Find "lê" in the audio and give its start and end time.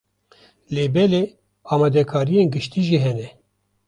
0.75-0.85